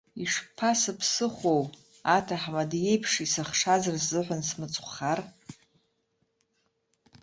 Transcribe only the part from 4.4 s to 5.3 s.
смыцхәхар?